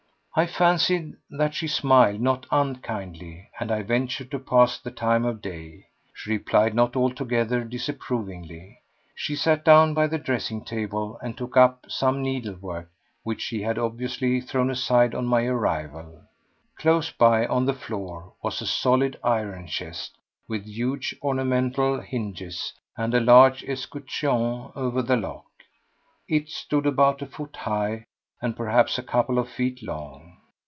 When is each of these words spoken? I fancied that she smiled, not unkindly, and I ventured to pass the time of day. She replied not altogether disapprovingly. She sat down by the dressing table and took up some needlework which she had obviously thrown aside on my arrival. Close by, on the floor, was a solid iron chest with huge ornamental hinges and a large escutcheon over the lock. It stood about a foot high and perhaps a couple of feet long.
I 0.33 0.45
fancied 0.45 1.15
that 1.29 1.53
she 1.53 1.67
smiled, 1.67 2.21
not 2.21 2.45
unkindly, 2.51 3.49
and 3.59 3.69
I 3.69 3.81
ventured 3.81 4.31
to 4.31 4.39
pass 4.39 4.79
the 4.79 4.89
time 4.89 5.25
of 5.25 5.41
day. 5.41 5.87
She 6.13 6.29
replied 6.29 6.73
not 6.73 6.95
altogether 6.95 7.65
disapprovingly. 7.65 8.79
She 9.13 9.35
sat 9.35 9.65
down 9.65 9.93
by 9.93 10.07
the 10.07 10.17
dressing 10.17 10.63
table 10.63 11.19
and 11.21 11.35
took 11.37 11.57
up 11.57 11.85
some 11.89 12.21
needlework 12.21 12.89
which 13.23 13.41
she 13.41 13.61
had 13.63 13.77
obviously 13.77 14.39
thrown 14.39 14.69
aside 14.69 15.13
on 15.13 15.25
my 15.25 15.43
arrival. 15.43 16.21
Close 16.77 17.11
by, 17.11 17.45
on 17.45 17.65
the 17.65 17.73
floor, 17.73 18.31
was 18.41 18.61
a 18.61 18.65
solid 18.67 19.19
iron 19.25 19.67
chest 19.67 20.15
with 20.47 20.63
huge 20.63 21.13
ornamental 21.21 21.99
hinges 21.99 22.71
and 22.95 23.13
a 23.13 23.19
large 23.19 23.65
escutcheon 23.65 24.71
over 24.77 25.01
the 25.01 25.17
lock. 25.17 25.47
It 26.29 26.47
stood 26.47 26.85
about 26.85 27.21
a 27.21 27.25
foot 27.25 27.57
high 27.57 28.05
and 28.43 28.57
perhaps 28.57 28.97
a 28.97 29.03
couple 29.03 29.37
of 29.37 29.47
feet 29.47 29.83
long. 29.83 30.35